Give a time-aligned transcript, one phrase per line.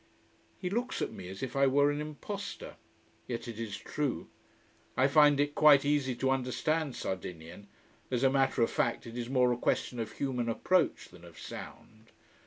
[0.57, 2.75] He looks at me as if I were an imposter.
[3.27, 4.29] Yet it is true.
[4.97, 7.67] I find it quite easy to understand Sardinian.
[8.09, 11.37] As a matter of fact, it is more a question of human approach than of
[11.37, 12.07] sound.